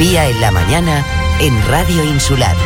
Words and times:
Pía 0.00 0.30
en 0.30 0.40
la 0.40 0.50
mañana 0.50 1.04
en 1.40 1.68
Radio 1.68 2.02
Insular. 2.02 2.56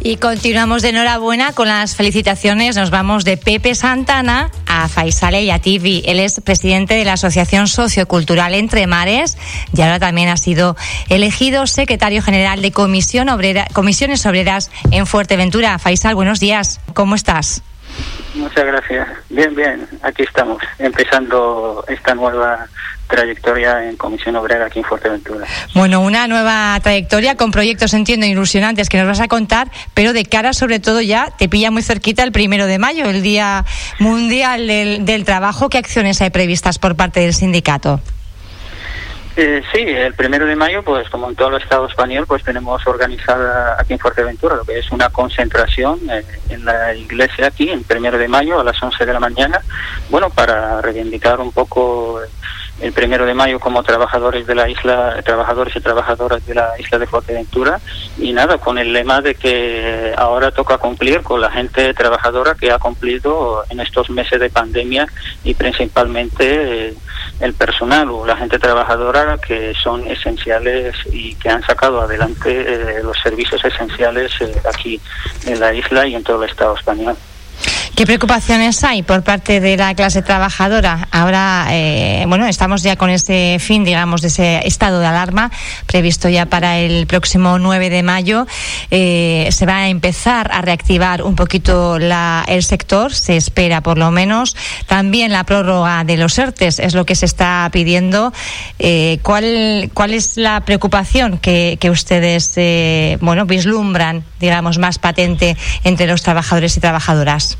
Y 0.00 0.18
continuamos 0.18 0.82
de 0.82 0.90
enhorabuena 0.90 1.54
con 1.54 1.66
las 1.66 1.96
felicitaciones. 1.96 2.76
Nos 2.76 2.90
vamos 2.90 3.24
de 3.24 3.36
Pepe 3.36 3.74
Santana 3.74 4.52
a 4.68 4.86
Faisal 4.86 5.34
Yativi. 5.44 6.04
Él 6.06 6.20
es 6.20 6.40
presidente 6.40 6.94
de 6.94 7.04
la 7.04 7.14
Asociación 7.14 7.66
Sociocultural 7.66 8.54
Entre 8.54 8.86
Mares 8.86 9.36
y 9.76 9.82
ahora 9.82 9.98
también 9.98 10.28
ha 10.28 10.36
sido 10.36 10.76
elegido 11.08 11.66
secretario 11.66 12.22
general 12.22 12.62
de 12.62 12.70
Comisión 12.70 13.28
Comisiones 13.72 14.24
Obreras 14.24 14.70
en 14.92 15.04
Fuerteventura. 15.04 15.80
Faisal, 15.80 16.14
buenos 16.14 16.38
días. 16.38 16.78
¿Cómo 16.94 17.16
estás? 17.16 17.64
Muchas 18.34 18.64
gracias. 18.64 19.08
Bien, 19.28 19.54
bien. 19.54 19.86
Aquí 20.02 20.22
estamos, 20.22 20.62
empezando 20.78 21.84
esta 21.88 22.14
nueva 22.14 22.66
trayectoria 23.06 23.88
en 23.88 23.96
Comisión 23.96 24.36
Obrera 24.36 24.66
aquí 24.66 24.78
en 24.78 24.84
Fuerteventura. 24.86 25.46
Bueno, 25.74 26.00
una 26.00 26.26
nueva 26.26 26.78
trayectoria 26.82 27.36
con 27.36 27.50
proyectos, 27.50 27.92
entiendo, 27.92 28.24
ilusionantes 28.24 28.88
que 28.88 28.96
nos 28.96 29.06
vas 29.06 29.20
a 29.20 29.28
contar, 29.28 29.70
pero 29.92 30.14
de 30.14 30.24
cara 30.24 30.54
sobre 30.54 30.80
todo 30.80 31.02
ya 31.02 31.30
te 31.36 31.48
pilla 31.48 31.70
muy 31.70 31.82
cerquita 31.82 32.22
el 32.22 32.32
primero 32.32 32.66
de 32.66 32.78
mayo, 32.78 33.04
el 33.04 33.22
Día 33.22 33.66
Mundial 33.98 34.66
del, 34.66 35.04
del 35.04 35.24
Trabajo. 35.24 35.68
¿Qué 35.68 35.78
acciones 35.78 36.22
hay 36.22 36.30
previstas 36.30 36.78
por 36.78 36.96
parte 36.96 37.20
del 37.20 37.34
sindicato? 37.34 38.00
Eh, 39.34 39.62
sí, 39.72 39.80
el 39.80 40.12
primero 40.12 40.44
de 40.44 40.54
mayo, 40.54 40.82
pues 40.82 41.08
como 41.08 41.28
en 41.30 41.34
todo 41.34 41.48
el 41.48 41.62
Estado 41.62 41.86
español, 41.86 42.26
pues 42.26 42.44
tenemos 42.44 42.86
organizada 42.86 43.76
aquí 43.80 43.94
en 43.94 43.98
Fuerteventura 43.98 44.56
lo 44.56 44.64
que 44.64 44.78
es 44.78 44.90
una 44.90 45.08
concentración 45.08 46.00
eh, 46.10 46.22
en 46.50 46.64
la 46.66 46.94
iglesia 46.94 47.46
aquí, 47.46 47.70
el 47.70 47.80
primero 47.82 48.18
de 48.18 48.28
mayo 48.28 48.60
a 48.60 48.64
las 48.64 48.82
11 48.82 49.06
de 49.06 49.12
la 49.12 49.20
mañana, 49.20 49.62
bueno, 50.10 50.28
para 50.28 50.82
reivindicar 50.82 51.40
un 51.40 51.50
poco 51.50 52.20
el 52.82 52.92
primero 52.92 53.24
de 53.24 53.32
mayo 53.32 53.60
como 53.60 53.82
trabajadores 53.84 54.46
de 54.46 54.56
la 54.56 54.68
isla, 54.68 55.22
trabajadores 55.24 55.74
y 55.76 55.80
trabajadoras 55.80 56.44
de 56.44 56.54
la 56.54 56.72
isla 56.78 56.98
de 56.98 57.06
Fuerteventura 57.06 57.80
y 58.18 58.32
nada, 58.32 58.58
con 58.58 58.76
el 58.76 58.92
lema 58.92 59.20
de 59.20 59.36
que 59.36 60.12
ahora 60.16 60.50
toca 60.50 60.78
cumplir 60.78 61.22
con 61.22 61.40
la 61.40 61.50
gente 61.50 61.94
trabajadora 61.94 62.54
que 62.54 62.72
ha 62.72 62.78
cumplido 62.78 63.64
en 63.70 63.80
estos 63.80 64.10
meses 64.10 64.40
de 64.40 64.50
pandemia 64.50 65.06
y 65.44 65.54
principalmente 65.54 66.88
eh, 66.88 66.94
el 67.40 67.54
personal 67.54 68.10
o 68.10 68.26
la 68.26 68.36
gente 68.36 68.58
trabajadora 68.58 69.38
que 69.38 69.74
son 69.74 70.04
esenciales 70.06 70.96
y 71.12 71.36
que 71.36 71.50
han 71.50 71.62
sacado 71.62 72.00
adelante 72.00 72.50
eh, 72.50 73.02
los 73.02 73.16
servicios 73.20 73.64
esenciales 73.64 74.32
eh, 74.40 74.60
aquí 74.68 75.00
en 75.46 75.60
la 75.60 75.72
isla 75.72 76.06
y 76.06 76.16
en 76.16 76.24
todo 76.24 76.42
el 76.42 76.50
Estado 76.50 76.74
español. 76.74 77.16
¿Qué 77.94 78.06
preocupaciones 78.06 78.82
hay 78.84 79.02
por 79.02 79.22
parte 79.22 79.60
de 79.60 79.76
la 79.76 79.94
clase 79.94 80.22
trabajadora? 80.22 81.08
Ahora, 81.10 81.66
eh, 81.70 82.24
bueno, 82.26 82.46
estamos 82.46 82.82
ya 82.82 82.96
con 82.96 83.10
ese 83.10 83.58
fin, 83.60 83.84
digamos, 83.84 84.22
de 84.22 84.28
ese 84.28 84.66
estado 84.66 84.98
de 84.98 85.06
alarma 85.06 85.50
previsto 85.86 86.30
ya 86.30 86.46
para 86.46 86.78
el 86.78 87.06
próximo 87.06 87.58
9 87.58 87.90
de 87.90 88.02
mayo. 88.02 88.46
Eh, 88.90 89.46
se 89.52 89.66
va 89.66 89.76
a 89.76 89.88
empezar 89.88 90.50
a 90.54 90.62
reactivar 90.62 91.22
un 91.22 91.36
poquito 91.36 91.98
la, 91.98 92.46
el 92.48 92.62
sector, 92.62 93.12
se 93.12 93.36
espera 93.36 93.82
por 93.82 93.98
lo 93.98 94.10
menos. 94.10 94.56
También 94.86 95.30
la 95.30 95.44
prórroga 95.44 96.02
de 96.02 96.16
los 96.16 96.38
ERTES 96.38 96.78
es 96.78 96.94
lo 96.94 97.04
que 97.04 97.14
se 97.14 97.26
está 97.26 97.68
pidiendo. 97.70 98.32
Eh, 98.78 99.18
¿cuál, 99.22 99.90
¿Cuál 99.92 100.14
es 100.14 100.38
la 100.38 100.62
preocupación 100.62 101.36
que, 101.36 101.76
que 101.78 101.90
ustedes, 101.90 102.58
bueno, 103.20 103.44
vislumbran, 103.44 104.24
digamos, 104.40 104.78
más 104.78 104.98
patente 104.98 105.58
entre 105.84 106.06
los 106.06 106.22
trabajadores 106.22 106.74
y 106.78 106.80
trabajadoras? 106.80 107.58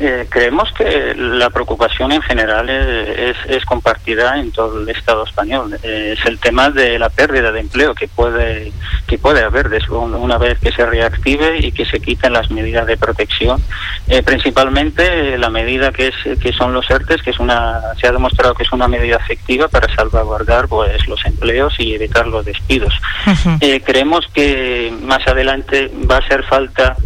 Eh, 0.00 0.26
creemos 0.28 0.70
que 0.72 1.14
la 1.16 1.50
preocupación 1.50 2.12
en 2.12 2.22
general 2.22 2.70
es, 2.70 3.36
es, 3.48 3.64
compartida 3.64 4.38
en 4.38 4.52
todo 4.52 4.80
el 4.80 4.88
Estado 4.88 5.24
español. 5.24 5.76
Eh, 5.82 6.14
es 6.16 6.24
el 6.24 6.38
tema 6.38 6.70
de 6.70 7.00
la 7.00 7.08
pérdida 7.08 7.50
de 7.50 7.60
empleo 7.60 7.94
que 7.94 8.06
puede 8.06 8.72
que 9.08 9.18
puede 9.18 9.42
haber 9.42 9.68
una 9.90 10.38
vez 10.38 10.58
que 10.60 10.70
se 10.70 10.86
reactive 10.86 11.58
y 11.58 11.72
que 11.72 11.84
se 11.84 11.98
quiten 12.00 12.32
las 12.32 12.50
medidas 12.50 12.86
de 12.86 12.96
protección. 12.96 13.60
Eh, 14.06 14.22
principalmente 14.22 15.36
la 15.36 15.50
medida 15.50 15.90
que 15.90 16.08
es 16.08 16.38
que 16.38 16.52
son 16.52 16.72
los 16.72 16.88
ERTES, 16.88 17.22
que 17.22 17.30
es 17.30 17.40
una 17.40 17.80
se 18.00 18.06
ha 18.06 18.12
demostrado 18.12 18.54
que 18.54 18.62
es 18.62 18.72
una 18.72 18.86
medida 18.86 19.16
efectiva 19.16 19.66
para 19.66 19.92
salvaguardar 19.96 20.68
pues 20.68 21.08
los 21.08 21.24
empleos 21.24 21.74
y 21.78 21.94
evitar 21.94 22.26
los 22.28 22.44
despidos. 22.44 22.94
Uh 23.26 23.30
-huh. 23.30 23.84
creemos 23.84 24.26
que 24.32 24.92
más 25.02 25.26
adelante 25.26 25.90
va 26.08 26.18
a 26.18 26.28
ser 26.28 26.44
falta 26.44 26.96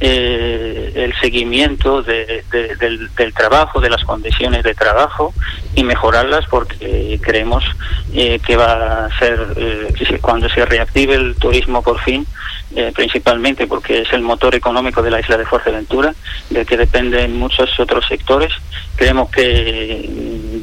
eh, 0.00 0.92
el 0.94 1.14
seguimiento 1.20 2.02
de, 2.02 2.44
de, 2.50 2.76
del, 2.76 3.34
trabajo, 3.34 3.80
de 3.80 3.90
las 3.90 4.02
condiciones 4.04 4.62
de 4.62 4.74
trabajo 4.74 5.34
y 5.74 5.84
mejorarlas 5.84 6.46
porque 6.48 7.20
creemos 7.22 7.64
eh, 8.12 8.40
que 8.44 8.56
va 8.56 9.04
a 9.04 9.18
ser, 9.18 9.54
eh, 9.56 10.18
cuando 10.20 10.48
se 10.48 10.64
reactive 10.64 11.14
el 11.14 11.36
turismo 11.36 11.80
por 11.82 12.00
fin, 12.00 12.26
eh, 12.74 12.92
principalmente 12.94 13.66
porque 13.66 14.02
es 14.02 14.12
el 14.12 14.22
motor 14.22 14.54
económico 14.54 15.02
de 15.02 15.10
la 15.10 15.20
isla 15.20 15.36
de 15.36 15.46
Fuerteventura, 15.46 16.14
del 16.48 16.66
que 16.66 16.76
dependen 16.76 17.38
muchos 17.38 17.78
otros 17.78 18.06
sectores, 18.08 18.52
creemos 18.96 19.30
que 19.30 20.08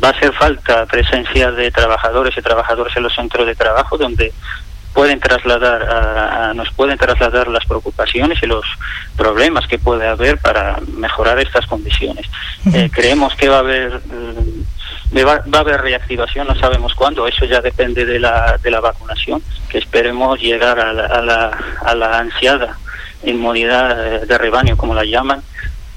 va 0.03 0.09
a 0.09 0.11
hacer 0.11 0.33
falta 0.33 0.85
presencia 0.87 1.51
de 1.51 1.71
trabajadores 1.71 2.37
y 2.37 2.41
trabajadoras 2.41 2.95
en 2.97 3.03
los 3.03 3.13
centros 3.13 3.47
de 3.47 3.55
trabajo 3.55 3.97
donde 3.97 4.33
pueden 4.97 5.19
trasladar 5.19 5.83
a, 5.83 6.49
a, 6.49 6.53
nos 6.55 6.71
pueden 6.71 6.97
trasladar 6.97 7.49
las 7.49 7.63
preocupaciones 7.65 8.41
y 8.41 8.47
los 8.47 8.65
problemas 9.15 9.67
que 9.67 9.77
puede 9.77 10.07
haber 10.07 10.39
para 10.39 10.79
mejorar 10.97 11.37
estas 11.37 11.67
condiciones. 11.67 12.25
Uh 12.65 12.69
-huh. 12.71 12.75
eh, 12.77 12.89
creemos 12.91 13.35
que 13.35 13.47
va 13.47 13.57
a 13.57 13.59
haber 13.59 14.01
eh, 15.13 15.23
va, 15.23 15.43
va, 15.53 15.59
a 15.59 15.61
haber 15.61 15.81
reactivación, 15.81 16.47
no 16.47 16.55
sabemos 16.55 16.95
cuándo, 16.95 17.27
eso 17.27 17.45
ya 17.45 17.61
depende 17.61 18.07
de 18.07 18.19
la, 18.19 18.57
de 18.57 18.71
la 18.71 18.79
vacunación, 18.79 19.39
que 19.69 19.77
esperemos 19.77 20.39
llegar 20.39 20.79
a 20.79 20.91
la, 20.91 21.05
a 21.05 21.21
la, 21.21 21.57
a 21.85 21.93
la 21.93 22.17
ansiada 22.17 22.79
inmunidad 23.23 24.21
de 24.21 24.37
rebaño, 24.39 24.77
como 24.77 24.95
la 24.95 25.05
llaman, 25.05 25.43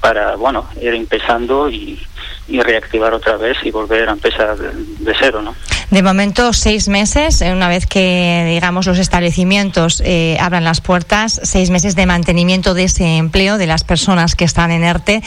para 0.01 0.35
bueno 0.35 0.67
ir 0.81 0.93
empezando 0.93 1.69
y, 1.69 1.99
y, 2.47 2.59
reactivar 2.59 3.13
otra 3.13 3.37
vez 3.37 3.57
y 3.63 3.71
volver 3.71 4.09
a 4.09 4.13
empezar 4.13 4.57
de, 4.57 4.71
de, 4.73 5.15
cero, 5.17 5.41
¿no? 5.41 5.55
De 5.91 6.01
momento 6.01 6.53
seis 6.53 6.87
meses, 6.87 7.41
una 7.41 7.67
vez 7.69 7.85
que 7.85 8.45
digamos 8.47 8.87
los 8.87 8.97
establecimientos 8.97 10.01
eh, 10.03 10.37
abran 10.39 10.63
las 10.63 10.81
puertas, 10.81 11.39
seis 11.43 11.69
meses 11.69 11.95
de 11.95 12.05
mantenimiento 12.05 12.73
de 12.73 12.85
ese 12.85 13.17
empleo 13.17 13.57
de 13.57 13.67
las 13.67 13.83
personas 13.83 14.35
que 14.35 14.45
están 14.45 14.71
en 14.71 14.83
ERTE, 14.83 15.21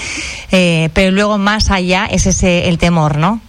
eh, 0.50 0.90
pero 0.92 1.12
luego 1.12 1.38
más 1.38 1.70
allá 1.70 2.06
es 2.06 2.26
ese 2.26 2.68
el 2.68 2.78
temor, 2.78 3.16
¿no? 3.16 3.40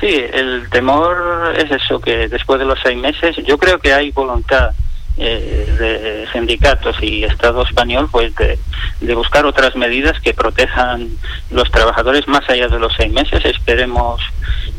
Sí, 0.00 0.08
el 0.32 0.68
temor 0.70 1.54
es 1.58 1.70
eso 1.70 2.00
que 2.00 2.28
después 2.28 2.58
de 2.58 2.64
los 2.64 2.78
seis 2.82 2.96
meses 2.96 3.36
yo 3.44 3.58
creo 3.58 3.78
que 3.78 3.92
hay 3.92 4.10
voluntad 4.12 4.70
eh, 5.18 5.66
de 5.78 6.32
sindicatos 6.32 6.96
y 7.02 7.24
Estado 7.24 7.62
español 7.62 8.08
pues 8.10 8.34
de, 8.36 8.58
de, 9.00 9.14
buscar 9.14 9.46
otras 9.46 9.76
medidas 9.76 10.20
que 10.20 10.34
protejan 10.34 11.08
los 11.50 11.70
trabajadores 11.70 12.26
más 12.28 12.48
allá 12.48 12.68
de 12.68 12.78
los 12.78 12.92
seis 12.96 13.12
meses. 13.12 13.44
Esperemos 13.44 14.20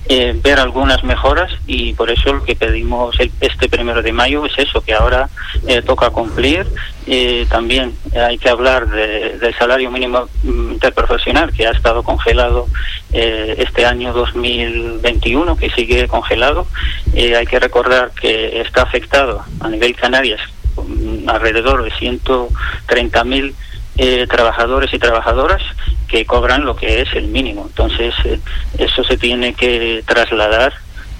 eh, 0.07 0.33
ver 0.41 0.59
algunas 0.59 1.03
mejoras 1.03 1.51
y 1.67 1.93
por 1.93 2.09
eso 2.09 2.33
lo 2.33 2.43
que 2.43 2.55
pedimos 2.55 3.19
el, 3.19 3.31
este 3.39 3.69
primero 3.69 4.01
de 4.01 4.11
mayo 4.11 4.45
es 4.45 4.53
eso 4.57 4.81
que 4.81 4.93
ahora 4.93 5.29
eh, 5.67 5.81
toca 5.81 6.09
cumplir. 6.09 6.67
Eh, 7.07 7.45
también 7.49 7.93
hay 8.15 8.37
que 8.37 8.49
hablar 8.49 8.87
de, 8.89 9.37
del 9.39 9.55
salario 9.57 9.89
mínimo 9.89 10.27
interprofesional 10.43 11.51
que 11.53 11.67
ha 11.67 11.71
estado 11.71 12.03
congelado 12.03 12.67
este 13.11 13.85
año 13.85 14.13
2021 14.13 15.57
que 15.57 15.69
sigue 15.71 16.07
congelado. 16.07 16.65
Hay 17.13 17.45
que 17.45 17.59
recordar 17.59 18.11
que 18.11 18.61
está 18.61 18.83
afectado 18.83 19.43
a 19.59 19.67
nivel 19.67 19.95
Canarias 19.95 20.39
alrededor 21.27 21.83
de 21.83 21.91
130 21.91 23.23
mil 23.25 23.55
eh, 24.03 24.25
trabajadores 24.25 24.91
y 24.95 24.97
trabajadoras 24.97 25.61
que 26.07 26.25
cobran 26.25 26.65
lo 26.65 26.75
que 26.75 27.01
es 27.01 27.13
el 27.13 27.27
mínimo. 27.27 27.65
Entonces, 27.67 28.15
eh, 28.25 28.39
eso 28.79 29.03
se 29.03 29.15
tiene 29.15 29.53
que 29.53 30.03
trasladar 30.07 30.73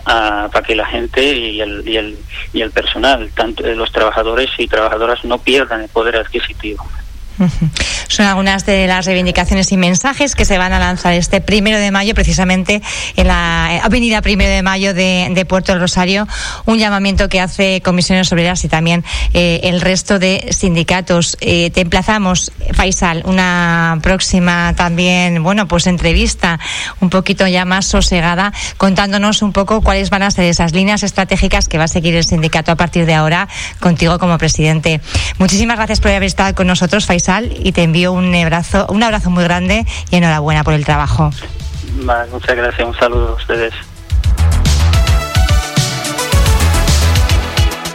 a, 0.06 0.50
para 0.52 0.66
que 0.66 0.76
la 0.76 0.88
gente 0.88 1.22
y 1.24 1.62
el, 1.62 1.88
y 1.88 1.98
el, 1.98 2.18
y 2.54 2.62
el 2.62 2.72
personal, 2.72 3.30
tanto 3.36 3.62
los 3.62 3.92
trabajadores 3.92 4.50
y 4.58 4.68
trabajadoras, 4.68 5.24
no 5.26 5.38
pierdan 5.38 5.82
el 5.82 5.90
poder 5.90 6.16
adquisitivo. 6.16 6.84
Son 8.08 8.26
algunas 8.26 8.66
de 8.66 8.88
las 8.88 9.06
reivindicaciones 9.06 9.72
y 9.72 9.78
mensajes 9.78 10.36
que 10.36 10.46
se 10.46 10.58
van 10.58 10.74
a 10.74 10.80
lanzar 10.80 11.14
este 11.14 11.42
primero 11.42 11.78
de 11.78 11.92
mayo, 11.92 12.14
precisamente 12.14 12.82
en 13.16 13.28
la 13.28 13.82
avenida 13.84 14.22
primero 14.22 14.52
de 14.52 14.62
mayo 14.62 14.94
de, 14.94 15.30
de 15.34 15.46
Puerto 15.46 15.72
del 15.72 15.82
Rosario, 15.82 16.28
un 16.66 16.78
llamamiento 16.78 17.30
que 17.30 17.40
hace 17.40 17.82
Comisiones 17.82 18.32
Obreras 18.32 18.64
y 18.64 18.68
también 18.68 19.04
eh, 19.34 19.62
el 19.64 19.82
resto 19.82 20.20
de 20.20 20.50
sindicatos. 20.52 21.38
Eh, 21.42 21.70
te 21.72 21.82
emplazamos, 21.82 22.52
Faisal, 22.74 23.24
una 23.26 24.00
próxima 24.02 24.74
también, 24.76 25.42
bueno, 25.44 25.68
pues 25.68 25.88
entrevista 25.88 26.60
un 27.00 27.10
poquito 27.10 27.48
ya 27.48 27.66
más 27.66 27.86
sosegada, 27.86 28.54
contándonos 28.78 29.42
un 29.42 29.54
poco 29.54 29.82
cuáles 29.82 30.10
van 30.10 30.24
a 30.24 30.32
ser 30.32 30.46
esas 30.46 30.74
líneas 30.74 31.04
estratégicas 31.04 31.68
que 31.68 31.78
va 31.78 31.86
a 31.86 31.88
seguir 31.88 32.16
el 32.16 32.24
sindicato 32.24 32.72
a 32.72 32.76
partir 32.76 33.06
de 33.06 33.14
ahora, 33.14 33.48
contigo 33.80 34.20
como 34.20 34.38
presidente. 34.38 35.02
Muchísimas 35.38 35.78
gracias 35.78 36.00
por 36.00 36.12
haber 36.12 36.24
estado 36.24 36.56
con 36.56 36.68
nosotros, 36.68 37.06
Faisal, 37.06 37.31
y 37.40 37.72
te 37.72 37.84
envío 37.84 38.12
un 38.12 38.36
abrazo, 38.36 38.86
un 38.90 39.04
abrazo 39.04 39.30
muy 39.30 39.44
grande 39.46 39.86
y 40.10 40.16
enhorabuena 40.18 40.64
por 40.64 40.74
el 40.74 40.84
trabajo. 40.84 41.32
muchas 42.32 42.56
gracias, 42.56 42.88
un 42.88 42.96
saludo 42.96 43.30
a 43.30 43.34
ustedes. 43.34 43.74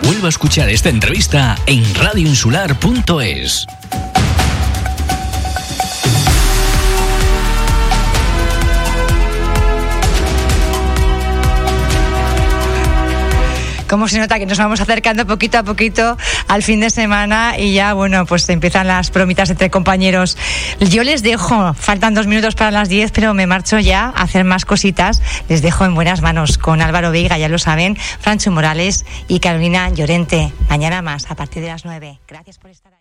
Vuelvo 0.03 0.27
a 0.27 0.29
escuchar 0.29 0.71
esta 0.71 0.89
entrevista 0.89 1.57
en 1.67 1.83
radioinsular.es. 1.97 3.67
cómo 13.89 14.09
se 14.09 14.19
nota 14.19 14.39
que 14.39 14.47
nos 14.47 14.59
vamos 14.59 14.81
acercando 14.81 15.27
poquito 15.27 15.59
a 15.59 15.63
poquito 15.63 16.17
al 16.49 16.63
fin 16.63 16.81
de 16.81 16.91
semana 16.91 17.59
y 17.59 17.75
ya, 17.75 17.95
bueno, 17.95 18.27
pues 18.27 18.49
empiezan 18.49 18.87
las 18.87 19.11
promitas 19.11 19.51
entre 19.51 19.71
compañeros. 19.71 20.37
Yo 20.81 21.03
les 21.03 21.23
dejo, 21.23 21.75
faltan 21.75 22.15
dos 22.15 22.27
minutos 22.27 22.55
para 22.55 22.71
las 22.71 22.89
diez, 22.89 23.13
pero 23.13 23.35
me 23.35 23.47
marcho 23.47 23.79
ya 23.79 24.07
a 24.07 24.23
hacer 24.23 24.45
más 24.45 24.65
cositas. 24.65 25.23
Les 25.49 25.63
dejo 25.63 25.85
en 25.85 25.95
buenas 25.95 26.23
manos 26.23 26.59
con 26.59 26.83
Álvaro 26.83 27.11
Veiga, 27.11 27.39
ya 27.39 27.49
lo 27.49 27.59
saben, 27.59 27.97
Francho 27.97 28.51
Morales 28.51 29.05
y 29.29 29.41
Carolina 29.41 29.89
Llorente. 29.91 30.53
Mañana 30.69 31.03
más, 31.03 31.31
a 31.31 31.35
partir 31.35 31.63
de 31.63 31.69
las 31.69 31.85
nueve. 31.85 32.19
Gracias 32.29 32.59
por 32.59 32.71
estar. 32.71 32.96